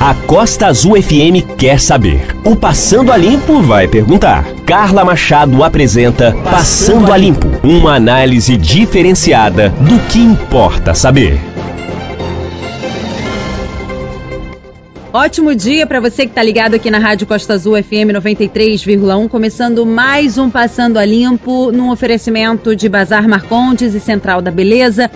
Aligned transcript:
A 0.00 0.14
Costa 0.14 0.68
Azul 0.68 0.94
FM 1.02 1.56
quer 1.58 1.80
saber. 1.80 2.24
O 2.44 2.54
Passando 2.54 3.10
a 3.10 3.16
Limpo 3.16 3.60
vai 3.60 3.88
perguntar. 3.88 4.44
Carla 4.64 5.04
Machado 5.04 5.64
apresenta 5.64 6.32
Passando 6.44 7.12
a 7.12 7.16
Limpo 7.16 7.48
uma 7.64 7.96
análise 7.96 8.56
diferenciada 8.56 9.70
do 9.70 9.98
que 10.08 10.20
importa 10.20 10.94
saber. 10.94 11.40
Ótimo 15.12 15.52
dia 15.52 15.84
para 15.84 15.98
você 15.98 16.22
que 16.22 16.30
está 16.30 16.44
ligado 16.44 16.74
aqui 16.74 16.92
na 16.92 16.98
Rádio 16.98 17.26
Costa 17.26 17.54
Azul 17.54 17.74
FM 17.82 18.14
93,1, 18.14 19.28
começando 19.28 19.84
mais 19.84 20.38
um 20.38 20.48
Passando 20.48 20.96
a 20.96 21.04
Limpo, 21.04 21.72
num 21.72 21.90
oferecimento 21.90 22.76
de 22.76 22.88
Bazar 22.88 23.28
Marcondes 23.28 23.96
e 23.96 24.00
Central 24.00 24.40
da 24.40 24.52
Beleza. 24.52 25.10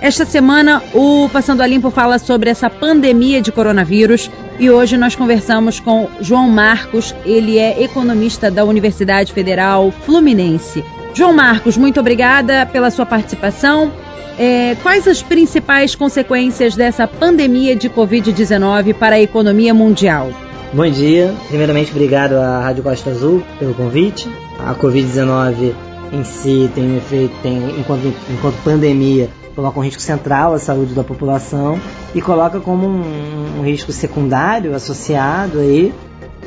Esta 0.00 0.24
semana, 0.24 0.80
o 0.94 1.28
Passando 1.32 1.60
a 1.60 1.66
Limpo 1.66 1.90
fala 1.90 2.20
sobre 2.20 2.48
essa 2.48 2.70
pandemia 2.70 3.42
de 3.42 3.50
coronavírus 3.50 4.30
e 4.56 4.70
hoje 4.70 4.96
nós 4.96 5.16
conversamos 5.16 5.80
com 5.80 6.08
João 6.20 6.48
Marcos, 6.48 7.12
ele 7.24 7.58
é 7.58 7.82
economista 7.82 8.48
da 8.48 8.64
Universidade 8.64 9.32
Federal 9.32 9.90
Fluminense. 9.90 10.84
João 11.12 11.32
Marcos, 11.32 11.76
muito 11.76 11.98
obrigada 11.98 12.64
pela 12.66 12.92
sua 12.92 13.04
participação. 13.04 13.90
É, 14.38 14.76
quais 14.84 15.08
as 15.08 15.20
principais 15.20 15.96
consequências 15.96 16.76
dessa 16.76 17.08
pandemia 17.08 17.74
de 17.74 17.90
Covid-19 17.90 18.94
para 18.94 19.16
a 19.16 19.20
economia 19.20 19.74
mundial? 19.74 20.30
Bom 20.72 20.88
dia. 20.88 21.34
Primeiramente, 21.48 21.90
obrigado 21.90 22.34
à 22.34 22.60
Rádio 22.60 22.84
Costa 22.84 23.10
Azul 23.10 23.42
pelo 23.58 23.74
convite. 23.74 24.28
A 24.60 24.76
Covid-19 24.76 25.72
em 26.12 26.22
si 26.22 26.70
tem 26.72 26.92
um 26.92 26.96
efeito, 26.98 27.34
tem, 27.42 27.58
enquanto, 27.80 28.14
enquanto 28.30 28.54
pandemia, 28.62 29.28
coloca 29.58 29.80
um 29.80 29.82
risco 29.82 30.00
central 30.00 30.54
à 30.54 30.58
saúde 30.60 30.94
da 30.94 31.02
população 31.02 31.80
e 32.14 32.22
coloca 32.22 32.60
como 32.60 32.86
um, 32.86 33.58
um 33.58 33.62
risco 33.64 33.90
secundário 33.90 34.72
associado 34.72 35.58
aí 35.58 35.92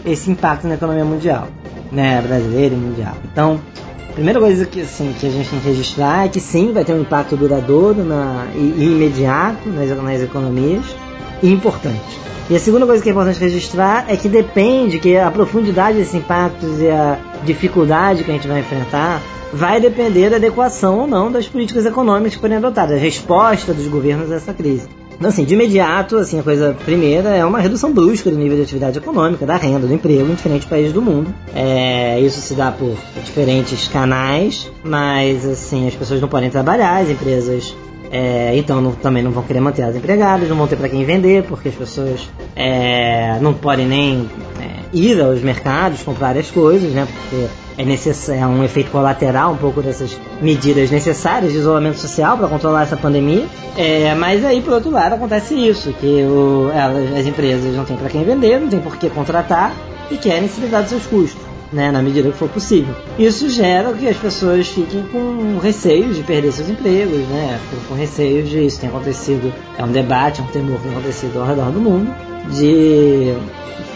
esse 0.05 0.31
impacto 0.31 0.65
na 0.65 0.75
economia 0.75 1.03
mundial, 1.03 1.49
né, 1.91 2.21
brasileira 2.25 2.73
e 2.73 2.77
mundial. 2.77 3.15
Então, 3.29 3.59
a 4.09 4.13
primeira 4.13 4.39
coisa 4.39 4.65
que, 4.65 4.79
assim, 4.79 5.13
que 5.19 5.27
a 5.27 5.29
gente 5.29 5.49
tem 5.49 5.59
que 5.59 5.67
registrar 5.67 6.25
é 6.25 6.29
que 6.29 6.39
sim, 6.39 6.71
vai 6.71 6.85
ter 6.85 6.93
um 6.93 7.01
impacto 7.01 7.35
duradouro 7.35 8.01
na, 8.01 8.47
e, 8.55 8.75
e 8.77 8.85
imediato 8.85 9.67
nas, 9.67 9.89
nas 9.89 10.21
economias 10.21 10.85
e 11.43 11.51
importante. 11.51 12.17
E 12.49 12.55
a 12.55 12.59
segunda 12.59 12.85
coisa 12.85 13.03
que 13.03 13.09
é 13.09 13.11
importante 13.11 13.41
registrar 13.41 14.05
é 14.07 14.15
que 14.15 14.29
depende 14.29 14.99
que 14.99 15.17
a 15.17 15.29
profundidade 15.29 15.97
desses 15.97 16.15
impactos 16.15 16.79
e 16.79 16.89
a 16.89 17.19
dificuldade 17.43 18.23
que 18.23 18.31
a 18.31 18.33
gente 18.33 18.47
vai 18.47 18.61
enfrentar 18.61 19.21
vai 19.53 19.79
depender 19.79 20.29
da 20.29 20.37
adequação 20.37 20.99
ou 20.99 21.07
não 21.07 21.31
das 21.31 21.47
políticas 21.47 21.85
econômicas 21.85 22.35
que 22.35 22.41
forem 22.41 22.57
adotadas, 22.57 22.97
a 22.97 22.99
resposta 22.99 23.73
dos 23.73 23.87
governos 23.87 24.31
a 24.31 24.35
essa 24.35 24.53
crise. 24.53 24.87
Então, 25.21 25.29
assim, 25.29 25.45
de 25.45 25.53
imediato, 25.53 26.17
assim, 26.17 26.39
a 26.39 26.43
coisa 26.43 26.75
primeira 26.83 27.29
é 27.29 27.45
uma 27.45 27.59
redução 27.59 27.93
brusca 27.93 28.31
do 28.31 28.37
nível 28.37 28.57
de 28.57 28.63
atividade 28.63 28.97
econômica, 28.97 29.45
da 29.45 29.55
renda, 29.55 29.85
do 29.85 29.93
emprego 29.93 30.31
em 30.31 30.33
diferentes 30.33 30.67
países 30.67 30.91
do 30.91 30.99
mundo. 30.99 31.31
É, 31.53 32.19
isso 32.19 32.41
se 32.41 32.55
dá 32.55 32.71
por 32.71 32.97
diferentes 33.23 33.87
canais, 33.87 34.71
mas, 34.83 35.45
assim, 35.45 35.87
as 35.87 35.93
pessoas 35.93 36.19
não 36.19 36.27
podem 36.27 36.49
trabalhar, 36.49 37.03
as 37.03 37.09
empresas 37.09 37.75
é, 38.11 38.57
então 38.57 38.81
não, 38.81 38.91
também 38.91 39.23
não 39.23 39.31
vão 39.31 39.41
querer 39.41 39.61
manter 39.61 39.83
as 39.83 39.95
empregadas, 39.95 40.49
não 40.49 40.57
vão 40.57 40.67
ter 40.67 40.75
para 40.75 40.89
quem 40.89 41.05
vender, 41.05 41.43
porque 41.43 41.69
as 41.69 41.75
pessoas 41.75 42.29
é, 42.55 43.39
não 43.39 43.53
podem 43.53 43.87
nem 43.87 44.29
é, 44.59 44.70
ir 44.93 45.21
aos 45.21 45.41
mercados 45.41 46.03
comprar 46.03 46.37
as 46.37 46.49
coisas, 46.49 46.91
né? 46.91 47.07
Porque 47.11 47.47
é, 47.77 47.85
necessário, 47.85 48.41
é 48.41 48.47
um 48.47 48.63
efeito 48.63 48.91
colateral 48.91 49.53
um 49.53 49.57
pouco 49.57 49.81
dessas 49.81 50.17
medidas 50.41 50.91
necessárias 50.91 51.51
de 51.51 51.59
isolamento 51.59 51.97
social 51.97 52.37
para 52.37 52.47
controlar 52.47 52.83
essa 52.83 52.97
pandemia. 52.97 53.45
É, 53.77 54.13
mas 54.15 54.43
aí, 54.43 54.61
por 54.61 54.73
outro 54.73 54.91
lado, 54.91 55.15
acontece 55.15 55.55
isso, 55.55 55.93
que 55.93 56.23
o, 56.23 56.69
elas, 56.73 57.19
as 57.19 57.25
empresas 57.25 57.75
não 57.75 57.85
têm 57.85 57.97
para 57.97 58.09
quem 58.09 58.23
vender, 58.23 58.59
não 58.59 58.67
tem 58.67 58.79
por 58.79 58.97
que 58.97 59.09
contratar 59.09 59.73
e 60.09 60.17
querem 60.17 60.47
se 60.47 60.59
livrar 60.59 60.81
dos 60.81 60.89
seus 60.89 61.05
custos 61.05 61.51
né, 61.71 61.89
na 61.89 62.01
medida 62.01 62.29
que 62.29 62.37
for 62.37 62.49
possível. 62.49 62.93
Isso 63.17 63.49
gera 63.49 63.93
que 63.93 64.07
as 64.07 64.17
pessoas 64.17 64.67
fiquem 64.67 65.03
com 65.03 65.57
receios 65.59 66.17
de 66.17 66.23
perder 66.23 66.51
seus 66.51 66.69
empregos, 66.69 67.19
né, 67.29 67.59
com 67.87 67.95
receios 67.95 68.49
de 68.49 68.65
isso 68.65 68.79
tem 68.79 68.89
acontecido, 68.89 69.53
é 69.77 69.83
um 69.83 69.91
debate, 69.91 70.41
é 70.41 70.43
um 70.43 70.47
temor 70.47 70.77
que 70.77 70.83
tem 70.83 70.91
acontecido 70.91 71.39
ao 71.39 71.47
redor 71.47 71.71
do 71.71 71.79
mundo, 71.79 72.13
de 72.49 73.33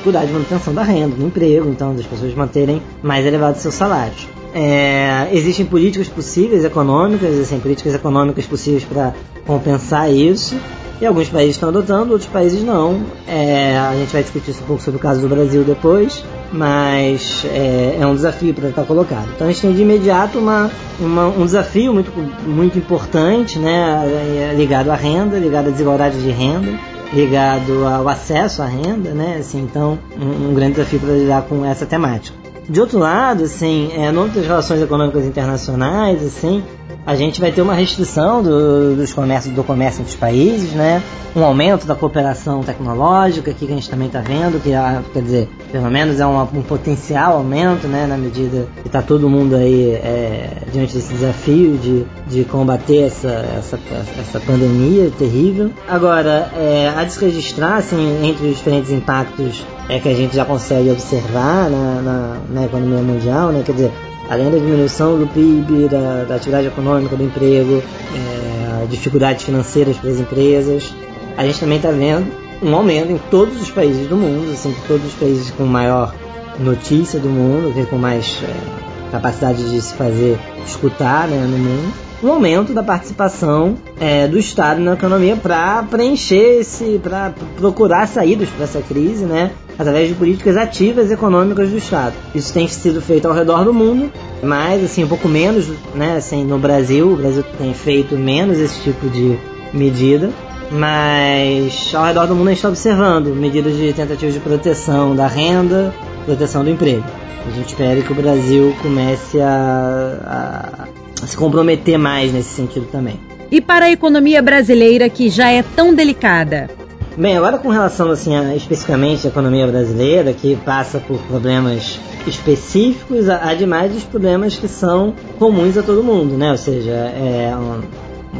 dificuldade 0.06 0.28
de 0.28 0.34
manutenção 0.34 0.74
da 0.74 0.84
renda, 0.84 1.16
do 1.16 1.26
emprego, 1.26 1.68
então 1.70 1.96
das 1.96 2.06
pessoas 2.06 2.34
manterem 2.36 2.82
mais 3.02 3.26
elevados 3.26 3.62
seus 3.62 3.74
salários. 3.74 4.28
É, 4.54 5.28
existem 5.32 5.66
políticas 5.66 6.08
possíveis 6.08 6.64
econômicas, 6.64 7.38
assim, 7.40 7.60
políticas 7.60 7.96
econômicas 7.96 8.46
possíveis 8.46 8.84
para 8.84 9.14
compensar 9.46 10.12
isso. 10.12 10.56
E 11.02 11.06
alguns 11.06 11.28
países 11.28 11.56
estão 11.56 11.70
adotando, 11.70 12.14
outros 12.14 12.30
países 12.30 12.64
não. 12.64 13.02
É, 13.28 13.78
a 13.78 13.94
gente 13.96 14.14
vai 14.14 14.22
discutir 14.22 14.52
um 14.52 14.66
pouco 14.66 14.82
sobre 14.82 14.98
o 14.98 15.00
caso 15.02 15.20
do 15.20 15.28
Brasil 15.28 15.64
depois, 15.64 16.24
mas 16.54 17.46
é, 17.52 17.98
é 18.00 18.08
um 18.08 18.16
desafio 18.16 18.54
para 18.54 18.70
estar 18.70 18.84
colocado. 18.84 19.28
Então 19.36 19.46
a 19.46 19.52
gente 19.52 19.62
tem 19.62 19.74
de 19.74 19.82
imediato 19.82 20.40
uma, 20.40 20.72
uma, 20.98 21.28
um 21.28 21.44
desafio 21.44 21.94
muito, 21.94 22.12
muito 22.48 22.78
importante, 22.78 23.60
né, 23.60 24.56
ligado 24.56 24.90
à 24.90 24.96
renda, 24.96 25.38
ligado 25.38 25.68
à 25.68 25.72
desigualdade 25.72 26.22
de 26.22 26.30
renda, 26.30 26.72
ligado 27.16 27.88
ao 27.88 28.10
acesso 28.10 28.62
à 28.62 28.66
renda, 28.66 29.12
né, 29.12 29.38
assim, 29.40 29.62
então 29.62 29.98
um, 30.20 30.50
um 30.50 30.54
grande 30.54 30.74
desafio 30.74 31.00
para 31.00 31.14
lidar 31.14 31.42
com 31.44 31.66
essa 31.66 31.86
temática. 31.86 32.38
De 32.68 32.82
outro 32.82 33.00
lado, 33.00 33.44
assim, 33.44 33.92
é, 33.96 34.12
no 34.12 34.24
âmbito 34.24 34.40
das 34.40 34.48
relações 34.48 34.82
econômicas 34.82 35.24
internacionais, 35.24 36.24
assim, 36.24 36.64
a 37.06 37.16
gente 37.16 37.40
vai 37.40 37.52
ter 37.52 37.62
uma 37.62 37.76
restrição 37.76 38.42
do, 38.42 38.96
dos 38.96 39.14
comércios, 39.14 39.54
do 39.54 39.64
comércio 39.64 40.02
entre 40.02 40.14
os 40.14 40.20
países, 40.20 40.72
né? 40.72 41.04
Um 41.36 41.44
aumento 41.44 41.86
da 41.86 41.94
cooperação 41.94 42.64
tecnológica, 42.64 43.54
que 43.54 43.66
a 43.66 43.68
gente 43.68 43.90
também 43.90 44.08
está 44.08 44.22
vendo, 44.22 44.62
que 44.62 44.72
quer 45.14 45.22
dizer, 45.22 45.50
pelo 45.72 45.92
menos 45.92 46.20
é 46.20 46.26
um, 46.26 46.42
um 46.42 46.64
potencial 46.64 47.34
aumento, 47.34 47.88
né? 47.88 48.08
Na 48.08 48.18
medida 48.18 48.68
que 48.82 48.88
está 48.88 49.02
todo 49.02 49.30
mundo 49.30 49.56
aí 49.56 49.92
é, 49.92 50.64
diante 50.72 50.96
desse 50.96 51.14
desafio 51.14 51.78
de, 51.78 52.06
de 52.28 52.44
combater 52.46 53.04
essa, 53.04 53.46
essa, 53.58 53.80
essa 54.20 54.40
pandemia 54.40 55.12
terrível. 55.18 55.70
Agora, 55.88 56.50
é, 56.56 56.92
a 56.96 57.04
desregistrar, 57.04 57.78
assim, 57.78 58.26
entre 58.26 58.48
os 58.48 58.58
diferentes 58.58 58.92
impactos 58.92 59.64
é, 59.90 60.00
que 60.00 60.10
a 60.10 60.16
gente 60.16 60.36
já 60.36 60.46
consegue 60.46 60.90
observar 60.90 61.70
na, 61.70 62.02
na, 62.02 62.38
na 62.50 62.66
economia 62.66 63.02
mundial, 63.02 63.50
né? 63.50 63.62
Quer 63.64 63.74
dizer, 63.74 63.92
além 64.30 64.50
da 64.52 64.58
diminuição 64.58 65.18
do 65.18 65.28
PIB, 65.28 65.88
da, 65.90 66.24
da 66.24 66.36
atividade 66.36 66.68
econômica, 66.68 67.16
do 67.16 67.24
emprego, 67.24 67.82
é, 68.14 68.86
dificuldades 68.88 69.46
financeiras 69.46 69.98
para 69.98 70.10
as 70.10 70.20
empresas, 70.20 70.94
a 71.38 71.46
gente 71.46 71.60
também 71.60 71.78
está 71.78 71.92
vendo 71.92 72.32
um 72.62 72.74
aumento 72.74 73.12
em 73.12 73.18
todos 73.30 73.62
os 73.62 73.70
países 73.70 74.08
do 74.08 74.16
mundo, 74.16 74.52
assim, 74.52 74.74
todos 74.88 75.06
os 75.06 75.14
países 75.14 75.52
com 75.52 75.66
maior 75.66 76.14
notícia 76.60 77.20
do 77.20 77.30
mundo, 77.30 77.74
com 77.90 77.98
mais 77.98 78.40
é, 78.44 79.12
capacidade 79.12 79.70
de 79.70 79.82
se 79.82 79.94
fazer 79.94 80.40
escutar 80.66 81.28
né, 81.28 81.46
no 81.46 81.58
mundo, 81.58 82.05
um 82.26 82.32
aumento 82.32 82.74
da 82.74 82.82
participação 82.82 83.76
é, 84.00 84.28
do 84.28 84.40
Estado 84.40 84.82
na 84.82 84.94
economia 84.94 85.36
para 85.36 85.84
preencher 85.84 86.60
esse, 86.60 87.00
para 87.02 87.34
procurar 87.56 88.08
saídas 88.08 88.50
para 88.50 88.64
essa 88.64 88.82
crise, 88.82 89.26
né? 89.26 89.52
através 89.78 90.08
de 90.08 90.16
políticas 90.16 90.58
ativas 90.58 91.12
econômicas 91.12 91.70
do 91.70 91.78
Estado. 91.78 92.14
Isso 92.34 92.54
tem 92.54 92.68
sido 92.68 93.02
feito 93.02 93.28
ao 93.28 93.34
redor 93.34 93.64
do 93.64 93.74
mundo, 93.74 94.12
mas 94.42 94.84
assim 94.84 95.04
um 95.04 95.08
pouco 95.08 95.28
menos, 95.28 95.68
né? 95.94 96.16
Assim, 96.16 96.44
no 96.44 96.58
Brasil, 96.58 97.12
o 97.12 97.16
Brasil 97.16 97.44
tem 97.58 97.74
feito 97.74 98.16
menos 98.16 98.58
esse 98.58 98.82
tipo 98.82 99.10
de 99.10 99.38
medida, 99.74 100.30
mas 100.72 101.94
ao 101.94 102.06
redor 102.06 102.26
do 102.28 102.36
mundo 102.36 102.48
a 102.48 102.52
gente 102.52 102.60
está 102.60 102.70
observando 102.70 103.36
medidas 103.36 103.76
de 103.76 103.92
tentativas 103.94 104.34
de 104.34 104.40
proteção 104.40 105.16
da 105.16 105.28
renda, 105.28 105.94
proteção 106.26 106.64
do 106.64 106.70
emprego. 106.70 107.04
A 107.46 107.52
gente 107.52 107.68
espera 107.68 108.02
que 108.02 108.12
o 108.12 108.16
Brasil 108.16 108.74
comece 108.82 109.40
a, 109.40 110.18
a, 110.26 110.84
a 110.84 111.05
se 111.16 111.36
comprometer 111.36 111.98
mais 111.98 112.32
nesse 112.34 112.50
sentido 112.50 112.88
também. 112.92 113.20
E 113.52 113.62
para 113.62 113.86
a 113.86 113.92
economia 113.92 114.42
brasileira 114.42 115.10
que 115.10 115.30
já 115.30 115.50
é 115.50 115.64
tão 115.64 115.94
delicada, 115.94 116.70
Bem, 117.18 117.38
agora 117.38 117.58
com 117.58 117.70
relação 117.70 118.12
assim 118.12 118.36
a, 118.36 118.54
especificamente 118.56 119.26
à 119.26 119.30
economia 119.30 119.66
brasileira, 119.66 120.34
que 120.34 120.54
passa 120.58 121.00
por 121.00 121.18
problemas 121.20 121.98
específicos, 122.28 123.30
há 123.30 123.54
demais 123.54 123.96
os 123.96 124.04
problemas 124.04 124.58
que 124.58 124.68
são 124.68 125.14
comuns 125.40 125.78
a 125.78 125.84
todo 125.84 126.04
mundo, 126.04 126.36
né? 126.38 126.52
Ou 126.52 126.58
seja, 126.58 126.92
é 126.92 127.54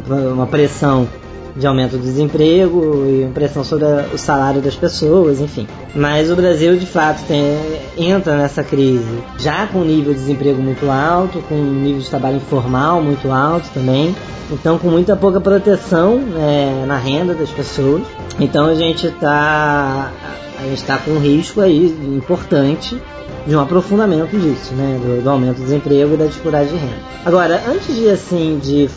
uma 0.06 0.46
pressão 0.46 1.08
de 1.56 1.66
aumento 1.66 1.92
do 1.92 2.02
desemprego 2.02 3.06
e 3.06 3.28
pressão 3.32 3.64
sobre 3.64 3.86
o 4.12 4.18
salário 4.18 4.60
das 4.60 4.74
pessoas, 4.74 5.40
enfim. 5.40 5.66
Mas 5.94 6.30
o 6.30 6.36
Brasil, 6.36 6.76
de 6.76 6.86
fato, 6.86 7.22
tem, 7.26 7.58
entra 7.96 8.36
nessa 8.36 8.62
crise 8.62 9.18
já 9.38 9.66
com 9.66 9.80
nível 9.80 10.12
de 10.12 10.20
desemprego 10.20 10.62
muito 10.62 10.90
alto, 10.90 11.40
com 11.48 11.54
nível 11.54 12.00
de 12.00 12.10
trabalho 12.10 12.36
informal 12.36 13.02
muito 13.02 13.30
alto 13.30 13.68
também, 13.72 14.14
então 14.50 14.78
com 14.78 14.88
muita 14.88 15.16
pouca 15.16 15.40
proteção 15.40 16.20
é, 16.38 16.84
na 16.86 16.98
renda 16.98 17.34
das 17.34 17.50
pessoas. 17.50 18.02
Então 18.38 18.66
a 18.66 18.74
gente 18.74 19.06
está 19.06 20.12
a 20.58 20.62
gente 20.62 20.78
está 20.78 20.98
com 20.98 21.12
um 21.12 21.18
risco 21.18 21.60
aí 21.60 21.86
importante 22.16 23.00
de 23.46 23.54
um 23.54 23.60
aprofundamento 23.60 24.36
disso, 24.36 24.74
né, 24.74 24.98
do, 25.00 25.22
do, 25.22 25.30
aumento 25.30 25.58
do 25.58 25.62
desemprego 25.62 26.14
e 26.14 26.16
da 26.16 26.26
dificuldade 26.26 26.68
de 26.68 26.76
renda. 26.76 26.96
Agora, 27.24 27.62
antes 27.68 27.94
de 27.94 28.08
assim, 28.08 28.58
de 28.62 28.90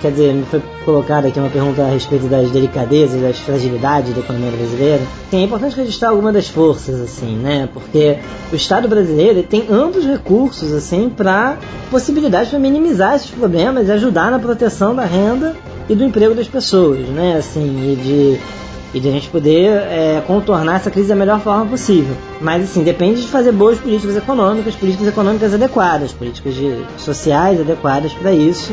quer 0.00 0.10
dizer, 0.10 0.34
me 0.34 0.44
foi 0.44 0.60
colocada 0.84 1.28
aqui 1.28 1.38
uma 1.38 1.48
pergunta 1.48 1.82
a 1.82 1.88
respeito 1.88 2.26
das 2.26 2.50
delicadezas, 2.50 3.20
das 3.20 3.38
fragilidades 3.38 4.14
da 4.14 4.20
economia 4.20 4.50
brasileira. 4.50 5.02
é 5.32 5.42
importante 5.42 5.76
registrar 5.76 6.10
algumas 6.10 6.34
das 6.34 6.48
forças, 6.48 7.00
assim, 7.00 7.36
né, 7.36 7.68
porque 7.72 8.18
o 8.52 8.56
Estado 8.56 8.88
brasileiro 8.88 9.42
tem 9.44 9.66
amplos 9.70 10.04
recursos, 10.04 10.72
assim, 10.72 11.08
para 11.08 11.56
possibilidades 11.90 12.50
para 12.50 12.58
minimizar 12.58 13.14
esses 13.14 13.30
problemas 13.30 13.88
e 13.88 13.92
ajudar 13.92 14.30
na 14.30 14.38
proteção 14.38 14.94
da 14.94 15.04
renda 15.04 15.54
e 15.88 15.94
do 15.94 16.04
emprego 16.04 16.34
das 16.34 16.48
pessoas, 16.48 17.06
né, 17.08 17.36
assim, 17.38 17.92
e 17.92 17.96
de 17.96 18.58
e 18.92 19.00
de 19.00 19.08
a 19.08 19.12
gente 19.12 19.28
poder 19.28 19.66
é, 19.66 20.22
contornar 20.26 20.76
essa 20.76 20.90
crise 20.90 21.08
da 21.08 21.14
melhor 21.14 21.40
forma 21.40 21.66
possível. 21.66 22.16
Mas 22.40 22.64
assim, 22.64 22.82
depende 22.82 23.22
de 23.22 23.28
fazer 23.28 23.52
boas 23.52 23.78
políticas 23.78 24.16
econômicas, 24.16 24.74
políticas 24.74 25.08
econômicas 25.08 25.54
adequadas, 25.54 26.12
políticas 26.12 26.54
de, 26.54 26.78
sociais 26.96 27.60
adequadas 27.60 28.12
para 28.12 28.32
isso. 28.32 28.72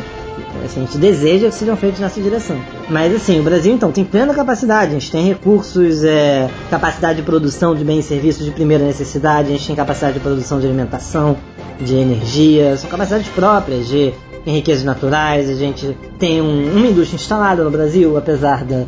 Assim, 0.63 0.83
a 0.83 0.85
gente 0.85 0.97
deseja 0.97 1.49
que 1.49 1.55
sejam 1.55 1.75
feitas 1.75 1.99
nessa 1.99 2.21
direção. 2.21 2.57
Mas 2.89 3.13
assim, 3.13 3.39
o 3.39 3.43
Brasil 3.43 3.73
então 3.73 3.91
tem 3.91 4.05
plena 4.05 4.33
capacidade, 4.33 4.91
a 4.91 4.93
gente 4.93 5.11
tem 5.11 5.25
recursos, 5.25 6.03
é, 6.03 6.49
capacidade 6.69 7.17
de 7.17 7.23
produção 7.23 7.75
de 7.75 7.83
bens 7.83 8.05
e 8.05 8.07
serviços 8.07 8.45
de 8.45 8.51
primeira 8.51 8.83
necessidade, 8.83 9.49
a 9.49 9.51
gente 9.51 9.67
tem 9.67 9.75
capacidade 9.75 10.13
de 10.13 10.19
produção 10.21 10.59
de 10.59 10.65
alimentação, 10.65 11.37
de 11.79 11.95
energia, 11.95 12.77
são 12.77 12.89
capacidades 12.89 13.27
próprias 13.29 13.87
de 13.87 14.13
em 14.45 14.53
riquezas 14.53 14.83
naturais, 14.83 15.49
a 15.49 15.55
gente 15.55 15.97
tem 16.19 16.39
um, 16.39 16.77
uma 16.77 16.87
indústria 16.87 17.15
instalada 17.15 17.63
no 17.63 17.71
Brasil, 17.71 18.15
apesar 18.15 18.63
da, 18.63 18.85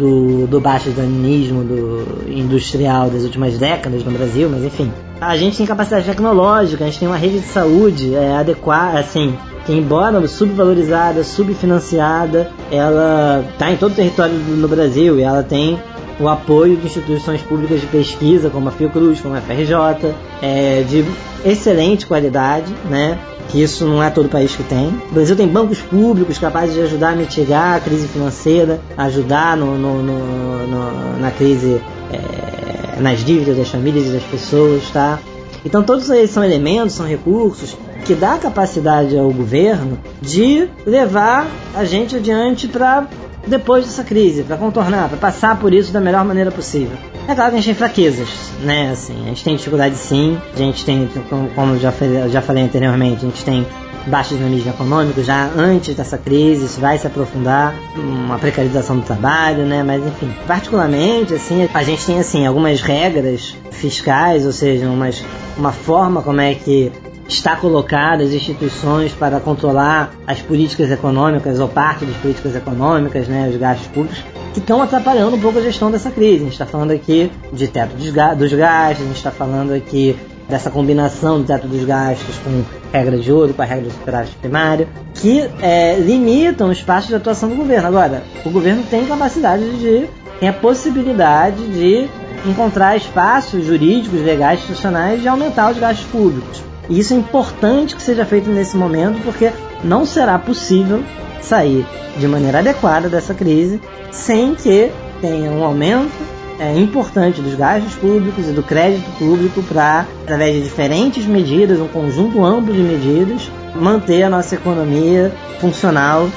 do, 0.00 0.46
do 0.46 0.60
baixo 0.60 0.90
danismo 0.90 1.62
do 1.62 2.24
industrial 2.26 3.10
das 3.10 3.22
últimas 3.22 3.58
décadas 3.58 4.02
no 4.02 4.10
Brasil, 4.10 4.48
mas 4.50 4.64
enfim. 4.64 4.90
A 5.20 5.36
gente 5.36 5.58
tem 5.58 5.66
capacidade 5.66 6.06
tecnológica, 6.06 6.82
a 6.82 6.86
gente 6.86 6.98
tem 6.98 7.06
uma 7.06 7.18
rede 7.18 7.40
de 7.40 7.46
saúde 7.46 8.14
é, 8.14 8.36
adequada, 8.36 8.98
assim, 8.98 9.36
que 9.66 9.72
embora 9.72 10.26
subvalorizada, 10.26 11.22
subfinanciada, 11.22 12.50
ela 12.72 13.44
está 13.52 13.70
em 13.70 13.76
todo 13.76 13.92
o 13.92 13.94
território 13.94 14.34
do, 14.34 14.56
no 14.56 14.66
Brasil 14.66 15.18
e 15.18 15.22
ela 15.22 15.42
tem 15.42 15.78
o 16.18 16.28
apoio 16.28 16.76
de 16.76 16.86
instituições 16.86 17.42
públicas 17.42 17.80
de 17.80 17.86
pesquisa, 17.86 18.48
como 18.48 18.68
a 18.68 18.72
Fiocruz, 18.72 19.20
como 19.20 19.34
a 19.34 19.40
FRJ, 19.40 20.14
é, 20.40 20.82
de 20.88 21.04
excelente 21.44 22.06
qualidade, 22.06 22.72
né? 22.88 23.18
Que 23.50 23.62
isso 23.62 23.84
não 23.84 24.02
é 24.02 24.10
todo 24.10 24.28
país 24.28 24.54
que 24.54 24.62
tem. 24.62 24.88
O 25.10 25.14
Brasil 25.14 25.36
tem 25.36 25.48
bancos 25.48 25.80
públicos 25.80 26.38
capazes 26.38 26.74
de 26.74 26.82
ajudar 26.82 27.10
a 27.10 27.16
mitigar 27.16 27.76
a 27.76 27.80
crise 27.80 28.06
financeira, 28.08 28.80
ajudar 28.96 29.56
no, 29.56 29.76
no, 29.76 30.02
no, 30.02 31.18
na 31.18 31.30
crise, 31.30 31.80
é, 32.12 33.00
nas 33.00 33.24
dívidas 33.24 33.56
das 33.56 33.68
famílias 33.68 34.06
e 34.06 34.10
das 34.10 34.22
pessoas, 34.22 34.88
tá? 34.90 35.18
Então 35.64 35.82
todos 35.82 36.08
esses 36.10 36.30
são 36.30 36.42
elementos, 36.42 36.94
são 36.94 37.06
recursos 37.06 37.76
que 38.04 38.14
dá 38.14 38.38
capacidade 38.38 39.18
ao 39.18 39.30
governo 39.30 39.98
de 40.20 40.68
levar 40.86 41.46
a 41.74 41.84
gente 41.84 42.16
adiante 42.16 42.66
para 42.66 43.06
depois 43.46 43.84
dessa 43.84 44.04
crise, 44.04 44.42
para 44.42 44.56
contornar, 44.56 45.08
para 45.08 45.18
passar 45.18 45.58
por 45.58 45.72
isso 45.72 45.92
da 45.92 46.00
melhor 46.00 46.24
maneira 46.24 46.50
possível. 46.50 46.96
É 47.30 47.34
claro 47.36 47.52
que 47.52 47.58
a 47.58 47.60
gente 47.60 47.66
tem 47.66 47.74
fraquezas, 47.76 48.28
né? 48.60 48.90
Assim, 48.90 49.14
a 49.22 49.28
gente 49.28 49.44
tem 49.44 49.54
dificuldade 49.54 49.94
sim, 49.94 50.36
a 50.52 50.58
gente 50.58 50.84
tem, 50.84 51.08
como 51.54 51.78
já, 51.78 51.94
já 52.28 52.42
falei 52.42 52.64
anteriormente, 52.64 53.18
a 53.18 53.28
gente 53.28 53.44
tem 53.44 53.64
baixo 54.08 54.34
dinamismo 54.34 54.70
econômico 54.70 55.22
já 55.22 55.48
antes 55.56 55.94
dessa 55.94 56.18
crise, 56.18 56.64
isso 56.64 56.80
vai 56.80 56.98
se 56.98 57.06
aprofundar, 57.06 57.72
uma 57.96 58.36
precarização 58.36 58.98
do 58.98 59.02
trabalho, 59.02 59.64
né? 59.64 59.84
Mas 59.84 60.04
enfim, 60.04 60.34
particularmente 60.44 61.32
assim, 61.32 61.68
a 61.72 61.84
gente 61.84 62.04
tem 62.04 62.18
assim 62.18 62.46
algumas 62.48 62.80
regras 62.80 63.54
fiscais, 63.70 64.44
ou 64.44 64.50
seja, 64.50 64.88
umas, 64.88 65.24
uma 65.56 65.70
forma 65.70 66.22
como 66.22 66.40
é 66.40 66.52
que 66.56 66.90
está 67.28 67.54
colocada 67.54 68.24
as 68.24 68.32
instituições 68.32 69.12
para 69.12 69.38
controlar 69.38 70.10
as 70.26 70.42
políticas 70.42 70.90
econômicas 70.90 71.60
ou 71.60 71.68
parte 71.68 72.04
das 72.04 72.16
políticas 72.16 72.56
econômicas, 72.56 73.28
né, 73.28 73.48
os 73.48 73.56
gastos 73.56 73.86
públicos, 73.86 74.20
que 74.52 74.58
estão 74.58 74.82
atrapalhando 74.82 75.36
um 75.36 75.40
pouco 75.40 75.58
a 75.58 75.62
gestão 75.62 75.90
dessa 75.90 76.10
crise. 76.10 76.36
A 76.36 76.44
gente 76.44 76.52
está 76.52 76.66
falando 76.66 76.90
aqui 76.90 77.30
de 77.52 77.68
teto 77.68 77.96
dos 77.96 78.10
gastos, 78.10 79.04
a 79.04 79.08
gente 79.08 79.16
está 79.16 79.30
falando 79.30 79.72
aqui 79.72 80.16
dessa 80.48 80.70
combinação 80.70 81.40
do 81.40 81.46
teto 81.46 81.68
dos 81.68 81.84
gastos 81.84 82.36
com 82.38 82.62
regra 82.92 83.16
de 83.16 83.32
ouro, 83.32 83.54
com 83.54 83.62
a 83.62 83.64
regra 83.64 83.88
do 83.88 83.92
superávit 83.92 84.36
primário, 84.36 84.88
que 85.14 85.48
é, 85.62 85.96
limitam 85.98 86.68
o 86.68 86.72
espaço 86.72 87.08
de 87.08 87.14
atuação 87.14 87.48
do 87.48 87.54
governo. 87.54 87.86
Agora, 87.86 88.24
o 88.44 88.50
governo 88.50 88.82
tem 88.90 89.06
capacidade 89.06 89.64
de, 89.78 90.08
tem 90.40 90.48
a 90.48 90.52
possibilidade 90.52 91.62
de 91.68 92.08
encontrar 92.44 92.96
espaços 92.96 93.64
jurídicos, 93.64 94.20
legais, 94.20 94.60
institucionais 94.60 95.22
de 95.22 95.28
aumentar 95.28 95.70
os 95.70 95.78
gastos 95.78 96.06
públicos. 96.06 96.62
E 96.88 96.98
isso 96.98 97.14
é 97.14 97.16
importante 97.16 97.94
que 97.94 98.02
seja 98.02 98.24
feito 98.24 98.50
nesse 98.50 98.76
momento, 98.76 99.22
porque 99.22 99.52
não 99.82 100.04
será 100.04 100.38
possível 100.38 101.02
sair 101.40 101.86
de 102.18 102.26
maneira 102.26 102.58
adequada 102.58 103.08
dessa 103.08 103.34
crise 103.34 103.80
sem 104.10 104.54
que 104.54 104.90
tenha 105.20 105.50
um 105.50 105.64
aumento 105.64 106.12
é, 106.58 106.78
importante 106.78 107.40
dos 107.40 107.54
gastos 107.54 107.94
públicos 107.94 108.46
e 108.46 108.52
do 108.52 108.62
crédito 108.62 109.10
público 109.18 109.62
para, 109.62 110.06
através 110.22 110.56
de 110.56 110.62
diferentes 110.62 111.24
medidas, 111.24 111.80
um 111.80 111.88
conjunto 111.88 112.44
amplo 112.44 112.74
de 112.74 112.82
medidas, 112.82 113.50
manter 113.74 114.24
a 114.24 114.28
nossa 114.28 114.56
economia 114.56 115.32
funcional 115.58 116.28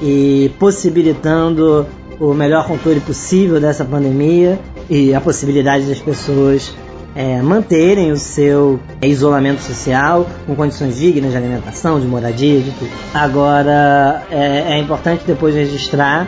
e 0.00 0.52
possibilitando 0.58 1.84
o 2.20 2.32
melhor 2.32 2.66
controle 2.66 3.00
possível 3.00 3.60
dessa 3.60 3.84
pandemia 3.84 4.58
e 4.88 5.12
a 5.12 5.20
possibilidade 5.20 5.86
das 5.86 5.98
pessoas 5.98 6.72
é, 7.14 7.40
manterem 7.42 8.10
o 8.10 8.16
seu 8.16 8.80
isolamento 9.02 9.60
social 9.60 10.26
com 10.46 10.54
condições 10.54 10.96
dignas 10.96 11.32
de 11.32 11.36
alimentação, 11.36 12.00
de 12.00 12.06
moradia, 12.06 12.60
de 12.60 12.70
tudo. 12.70 12.90
Agora, 13.14 14.22
é, 14.30 14.74
é 14.74 14.78
importante 14.78 15.24
depois 15.26 15.54
registrar 15.54 16.26